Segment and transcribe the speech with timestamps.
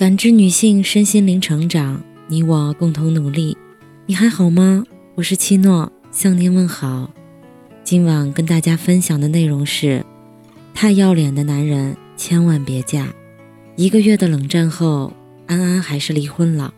[0.00, 3.54] 感知女性身心灵成长，你我共同努力。
[4.06, 4.82] 你还好吗？
[5.14, 7.10] 我是七诺，向您问好。
[7.84, 10.02] 今晚跟大家分享的内容是：
[10.72, 13.12] 太要脸的男人千万别嫁。
[13.76, 15.12] 一个月的冷战后，
[15.46, 16.72] 安安还是离婚了。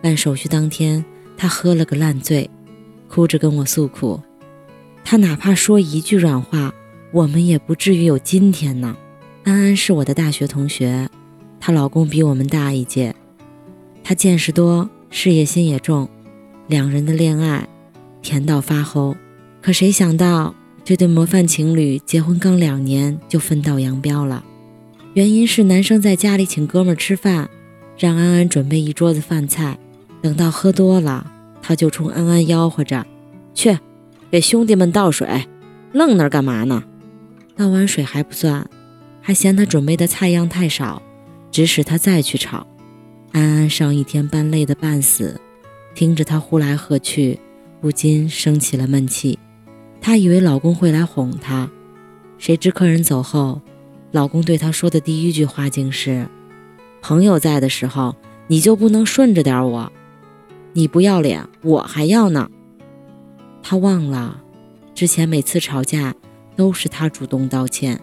[0.00, 1.04] 办手续当天，
[1.36, 2.48] 他喝了个烂醉，
[3.08, 4.22] 哭着跟我诉苦。
[5.02, 6.72] 他哪怕说一句软话，
[7.10, 8.96] 我们也不至于有今天呢。
[9.42, 11.10] 安安是我的大学同学。
[11.66, 13.12] 她老公比我们大一届，
[14.04, 16.08] 她见识多，事业心也重，
[16.68, 17.68] 两人的恋爱
[18.22, 19.16] 甜到发齁。
[19.60, 20.54] 可谁想到，
[20.84, 24.44] 这对模范情侣结婚刚两年就分道扬镳了。
[25.14, 27.50] 原因是男生在家里请哥们吃饭，
[27.98, 29.76] 让安安准备一桌子饭菜，
[30.22, 31.28] 等到喝多了，
[31.60, 33.04] 他就冲安安吆喝着
[33.54, 33.76] ：“去，
[34.30, 35.48] 给兄弟们倒水，
[35.90, 36.84] 愣那儿干嘛呢？”
[37.58, 38.70] 倒完水还不算，
[39.20, 41.02] 还嫌他准备的菜样太少。
[41.56, 42.66] 指使他再去吵，
[43.32, 45.40] 安安上一天班累得半死，
[45.94, 47.40] 听着他呼来喝去，
[47.80, 49.38] 不禁生起了闷气。
[49.98, 51.70] 她以为老公会来哄她，
[52.36, 53.62] 谁知客人走后，
[54.10, 56.28] 老公对她说的第一句话竟是
[57.00, 58.14] ：“朋友在的时候，
[58.48, 59.90] 你就不能顺着点我？
[60.74, 62.50] 你不要脸，我还要呢。”
[63.64, 64.42] 她忘了，
[64.94, 66.14] 之前每次吵架
[66.54, 67.98] 都是她主动道歉，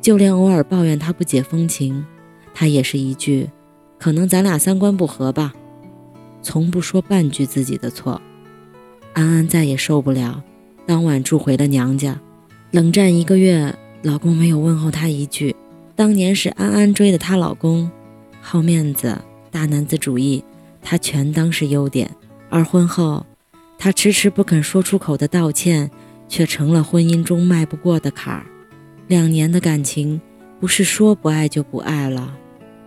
[0.00, 2.06] 就连偶尔抱怨他不解风情。
[2.54, 3.48] 他也是一句，
[3.98, 5.52] 可能咱俩三观不合吧，
[6.42, 8.20] 从不说半句自己的错。
[9.14, 10.42] 安安再也受不了，
[10.86, 12.20] 当晚住回了娘家。
[12.70, 15.54] 冷战一个月，老公没有问候她一句。
[15.94, 17.90] 当年是安安追的她老公，
[18.40, 19.18] 好面子、
[19.50, 20.42] 大男子主义，
[20.80, 22.10] 她全当是优点。
[22.48, 23.24] 而婚后，
[23.78, 25.90] 她迟迟不肯说出口的道歉，
[26.28, 28.46] 却成了婚姻中迈不过的坎儿。
[29.06, 30.18] 两年的感情，
[30.58, 32.34] 不是说不爱就不爱了。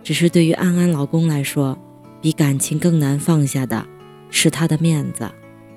[0.06, 1.76] 只是对于安安老公来说，
[2.22, 3.84] 比感情更难放下的
[4.30, 5.28] 是他的面子。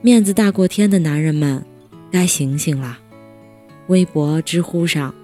[0.03, 1.65] 面子大过天的男人们，
[2.11, 2.99] 该醒醒了。
[3.87, 5.15] 微博、知乎上，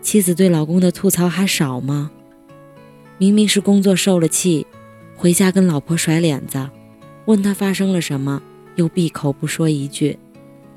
[0.00, 2.10] 妻子对老公的吐槽还少吗？
[3.18, 4.66] 明明是工作受了气，
[5.14, 6.70] 回家跟老婆甩脸子，
[7.26, 8.42] 问他发生了什么，
[8.76, 10.18] 又闭口不说一句。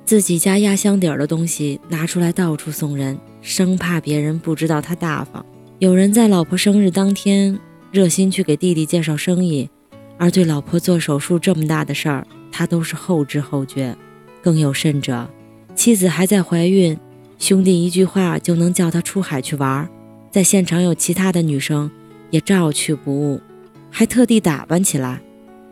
[0.04, 5.46] 自己家压箱底儿的东西拿出来到处送人，生怕别人不知道他大方。
[5.78, 7.58] 有人在老婆生日当天。
[7.92, 9.70] 热心去给弟弟介绍生意，
[10.18, 13.96] 而对老婆做手术这么大的事儿，他都是后知后觉。
[14.42, 15.30] 更有甚者，
[15.76, 16.98] 妻子还在怀孕，
[17.38, 19.90] 兄弟一句话就能叫他出海去玩，
[20.32, 21.90] 在现场有其他的女生
[22.30, 23.42] 也照去不误，
[23.90, 25.20] 还特地打扮起来，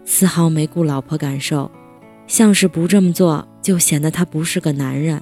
[0.03, 1.71] 丝毫没顾老婆感受，
[2.25, 5.21] 像是不这么做就显得他不是个男人。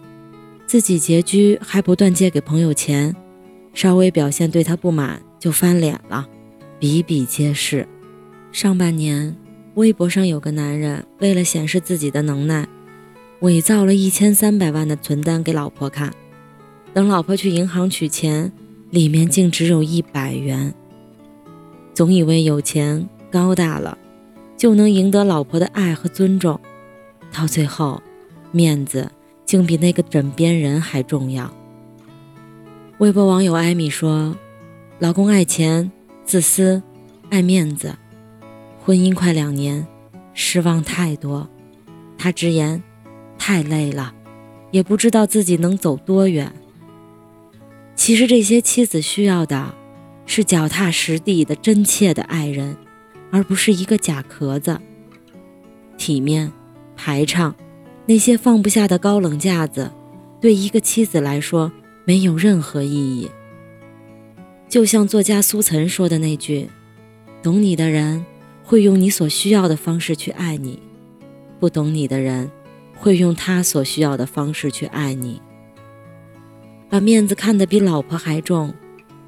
[0.66, 3.16] 自己拮据还不断借给朋友钱，
[3.74, 6.28] 稍微表现对他不满就翻脸了。
[6.80, 7.88] 比比皆是。
[8.52, 9.36] 上半年，
[9.76, 12.68] 微博上有个男人为了显示自己的能耐，
[13.42, 16.14] 伪造了一千三百万的存单给老婆看。
[16.94, 18.52] 等老婆去银行取钱，
[18.90, 20.74] 里面竟只有一百元。
[21.94, 23.98] 总以为有钱高大了，
[24.56, 26.60] 就能赢得老婆的爱和尊重，
[27.34, 28.02] 到最后，
[28.52, 29.12] 面子
[29.46, 31.54] 竟比那个枕边人还重要。
[33.00, 34.38] 微博网友艾米说
[35.00, 35.92] ：“老公爱钱。”
[36.26, 36.82] 自私，
[37.30, 37.96] 爱面子，
[38.84, 39.86] 婚姻快两年，
[40.34, 41.48] 失望太多。
[42.18, 42.82] 他直言，
[43.38, 44.12] 太累了，
[44.72, 46.52] 也不知道自己能走多远。
[47.96, 49.76] 其实这些妻子需要的，
[50.26, 52.76] 是脚踏实地的真切的爱人，
[53.32, 54.80] 而不是一个假壳子。
[55.96, 56.52] 体面、
[56.96, 57.56] 排场，
[58.08, 59.92] 那些放不下的高冷架子，
[60.42, 61.72] 对一个妻子来说
[62.04, 63.30] 没有任何意义。
[64.68, 66.70] 就像作家苏岑说的那句
[67.42, 68.26] ：“懂你的人
[68.64, 70.80] 会用你所需要的方式去爱你，
[71.60, 72.52] 不懂你的人
[72.98, 75.42] 会用他所需要的方式去爱你。”
[76.90, 78.74] 把面子看得比老婆还重，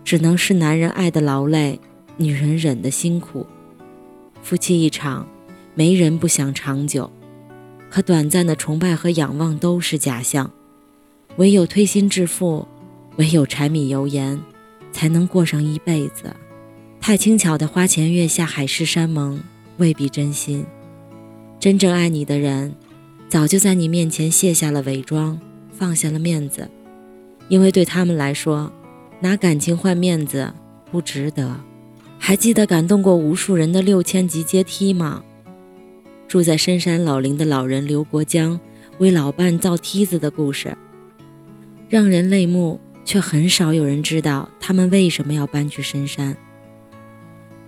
[0.03, 1.79] 只能是男人爱的劳累，
[2.17, 3.45] 女人忍的辛苦。
[4.41, 5.27] 夫妻一场，
[5.75, 7.09] 没人不想长久，
[7.89, 10.51] 可短暂的崇拜和仰望都是假象，
[11.37, 12.67] 唯有推心置腹，
[13.17, 14.41] 唯有柴米油盐。
[14.97, 16.35] 才能过上一辈子。
[16.99, 19.39] 太轻巧的花前月下海誓山盟，
[19.77, 20.65] 未必真心。
[21.59, 22.73] 真正爱你的人，
[23.29, 25.39] 早就在你面前卸下了伪装，
[25.71, 26.67] 放下了面子。
[27.47, 28.73] 因为对他们来说，
[29.19, 30.51] 拿感情换面子
[30.91, 31.55] 不值得。
[32.17, 35.23] 还记得感动过无数人的六千级阶梯吗？
[36.27, 38.59] 住在深山老林的老人刘国江
[38.97, 40.75] 为老伴造梯子的故事，
[41.87, 42.79] 让人泪目。
[43.07, 46.35] 却很少有人知道他们为什么要搬去深山。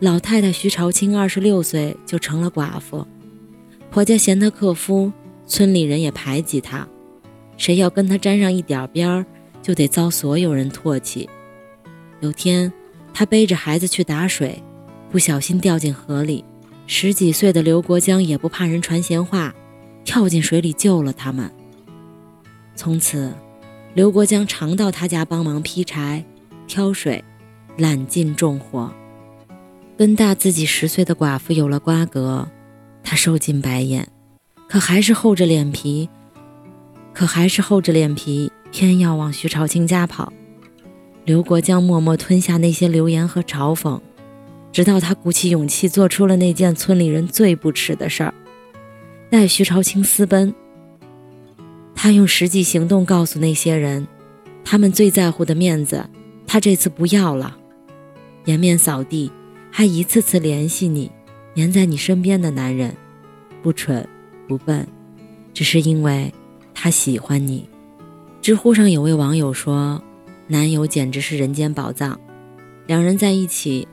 [0.02, 3.08] 老太太徐朝清二十六岁就成了寡妇，
[3.90, 5.10] 婆家嫌她克夫，
[5.48, 6.86] 村里人也排挤她，
[7.56, 9.26] 谁要跟她沾上一点边儿，
[9.62, 11.30] 就得遭所有人唾弃。
[12.20, 12.72] 有天，
[13.14, 14.62] 她背着孩子去打水，
[15.10, 16.44] 不小心掉进河里，
[16.86, 19.56] 十几岁的刘国江也不怕人传闲话，
[20.04, 21.50] 跳进水里救了他们。
[22.76, 23.34] 从此，
[23.96, 26.24] 刘国江常到他家帮忙劈柴、
[26.68, 27.24] 挑水、
[27.78, 28.92] 揽尽重活。
[29.98, 32.48] 跟大自己十岁的寡妇有了瓜葛，
[33.04, 34.08] 他受尽白眼，
[34.70, 36.08] 可还是厚着脸皮，
[37.14, 40.32] 可还是厚着脸皮，偏要往徐朝清家跑。
[41.26, 44.00] 刘国江默默吞下那些流言和嘲讽，
[44.72, 48.34] 直到他鼓起勇气做出了那件村里人最不耻的事儿，
[49.32, 50.54] 带徐朝清私奔。
[52.02, 54.08] 他用实际行动告诉那些人，
[54.64, 56.10] 他们最在乎的面子，
[56.48, 57.58] 他这次不要了，
[58.46, 59.30] 颜面扫地。
[59.70, 61.12] 还一次次联系你，
[61.54, 62.96] 黏在你身边的男人，
[63.62, 64.08] 不蠢
[64.48, 64.88] 不笨，
[65.54, 66.34] 只是因为
[66.74, 67.68] 他喜欢你。
[68.42, 70.02] 知乎上有位网友说
[70.48, 72.18] ：“男友简直是人间宝藏，
[72.88, 73.86] 两人在一起，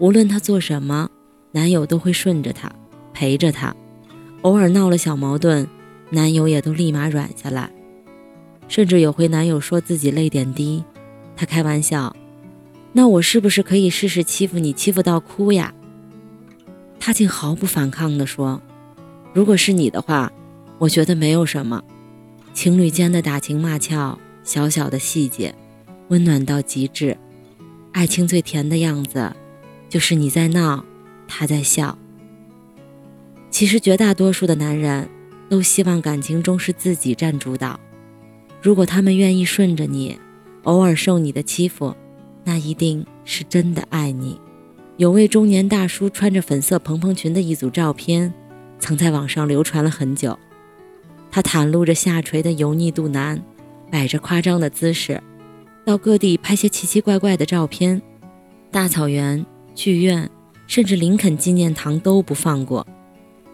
[0.00, 1.08] 无论他做什么，
[1.52, 2.72] 男友都会顺着他，
[3.14, 3.72] 陪着他。
[4.40, 5.68] 偶尔闹了小矛盾，
[6.12, 7.70] 男友也都立马软下来。
[8.68, 10.84] 甚至有回男友说自己泪点低，
[11.34, 12.14] 他开玩笑。”
[12.94, 15.72] 那我是不是可以试试欺负你，欺负到哭呀？
[17.00, 18.60] 他竟毫不反抗地说
[19.32, 20.30] ：“如果是你的话，
[20.78, 21.82] 我觉得没有什么。
[22.52, 25.54] 情侣间的打情骂俏，小小的细节，
[26.08, 27.16] 温暖到极致。
[27.92, 29.34] 爱情最甜的样子，
[29.88, 30.84] 就是你在闹，
[31.26, 31.96] 他在笑。
[33.50, 35.08] 其实绝大多数的男人
[35.52, 37.78] 都希望感情中是自己占主导。
[38.62, 40.18] 如果他们愿意顺着你，
[40.62, 41.94] 偶尔受你的欺负。”
[42.42, 44.40] 那一定是真的爱你。
[44.96, 48.32] 有位中年大叔穿着粉色蓬蓬裙的一组照片，
[48.78, 50.38] 曾在网上流传了很久。
[51.30, 53.40] 他袒露着下垂的油腻肚腩，
[53.90, 55.22] 摆着夸张的姿势，
[55.84, 58.00] 到各地拍些奇奇怪怪的照片，
[58.70, 59.44] 大草原、
[59.74, 60.30] 剧院，
[60.66, 62.86] 甚至林肯纪念堂都不放过，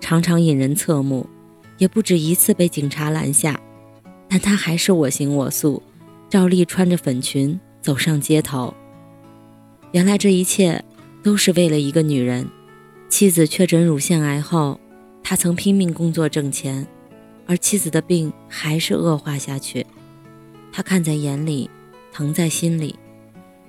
[0.01, 1.29] 常常引人侧目，
[1.79, 3.59] 也不止一次被警察拦下。
[4.29, 5.83] 但他还是我行我素，
[6.29, 7.59] 照例穿着粉裙。
[7.81, 8.75] 走上街头，
[9.93, 10.85] 原来这一切
[11.23, 12.47] 都是为了一个女人。
[13.09, 14.79] 妻子确诊乳腺癌后，
[15.23, 16.87] 他曾拼命工作挣钱，
[17.47, 19.87] 而妻子的病还是恶化下去。
[20.71, 21.71] 他看在眼里，
[22.13, 22.97] 疼在心里。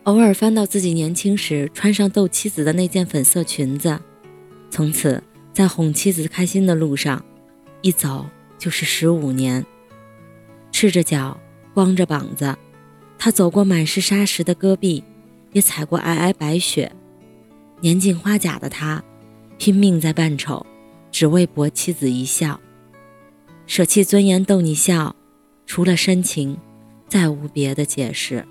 [0.03, 3.97] 偶尔翻到自己年轻时穿上逗妻子的那件粉色裙子，
[4.69, 5.23] 从此
[5.53, 7.23] 在哄妻子开心的路上，
[7.81, 9.65] 一走就是十五年。
[10.71, 11.39] 赤着脚，
[11.73, 12.55] 光着膀子。
[13.17, 15.03] 他走过满是沙石的戈壁，
[15.51, 16.91] 也踩过皑皑白雪。
[17.81, 19.03] 年近花甲的他，
[19.57, 20.65] 拼命在扮丑，
[21.11, 22.59] 只为博妻子一笑。
[23.67, 25.15] 舍弃尊严逗你笑，
[25.65, 26.57] 除了深情，
[27.07, 28.45] 再无别的解释。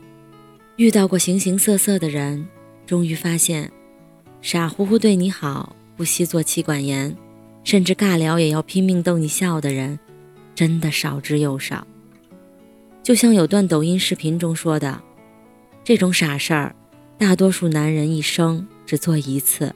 [0.77, 2.47] 遇到过形形色色的人，
[2.87, 3.73] 终于发现，
[4.43, 7.17] 傻乎乎对你好，不惜做妻管严，
[7.69, 9.99] 甚至尬聊也要拼命逗你笑的人，
[10.55, 11.87] 真的少之又少。
[13.03, 15.03] 就像有段抖音视频中说的，
[15.85, 16.75] 这种傻事儿，
[17.19, 19.75] 大多数男人一生只做一次。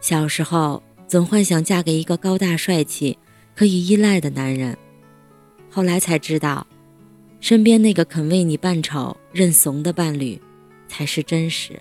[0.00, 3.16] 小时候总幻想嫁给一个高大帅气、
[3.54, 4.76] 可以依赖的男人，
[5.70, 6.66] 后来才知道，
[7.38, 10.36] 身边那个肯为你扮丑认怂的伴侣，
[10.88, 11.80] 才是真实。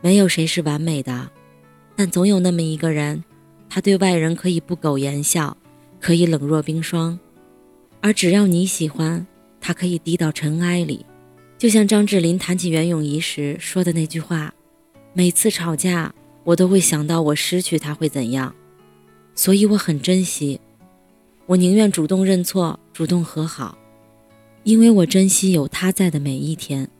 [0.00, 1.28] 没有谁是完美的，
[1.96, 3.24] 但总有那么一个人，
[3.74, 5.56] 他对外人可以不苟言笑，
[5.98, 7.18] 可以冷若冰霜，
[8.02, 9.26] 而只要你喜欢。
[9.62, 11.06] 他可以低到尘埃里，
[11.56, 14.52] 就像张智霖谈起袁咏仪时说的那句话
[15.14, 16.14] ：“每次吵架，
[16.44, 18.54] 我都会想到我失去他会怎样，
[19.34, 20.60] 所以我很珍惜。
[21.46, 23.78] 我宁愿主动认错，主动和好，
[24.64, 26.90] 因为我珍惜有他在的每一天。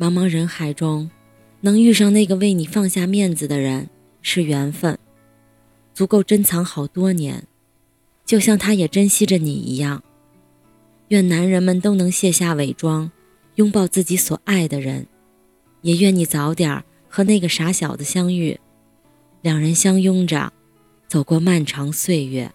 [0.00, 1.08] 茫茫人海中，
[1.60, 3.88] 能遇上那个为你放下面子的人
[4.20, 4.98] 是缘分，
[5.96, 7.44] 足够珍藏好多年，
[8.26, 10.02] 就像他也珍惜着你一样。”
[11.08, 13.10] 愿男人们都能卸下伪装，
[13.54, 15.06] 拥抱自己所爱的人，
[15.80, 18.60] 也愿你早点和那个傻小子相遇，
[19.40, 20.52] 两人相拥着，
[21.08, 22.52] 走过漫长岁月。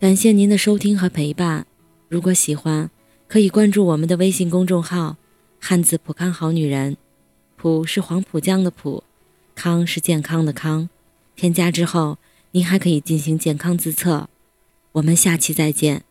[0.00, 1.66] 感谢您的收听和陪伴，
[2.08, 2.90] 如果喜欢，
[3.26, 5.18] 可以关注我们的微信公众号
[5.60, 6.96] “汉字浦康好女人”，
[7.58, 9.04] 浦是黄浦江的浦，
[9.54, 10.88] 康是健康的康。
[11.36, 12.18] 添加之后，
[12.52, 14.28] 您还可以进行健康自测。
[14.92, 16.07] 我们下期再见。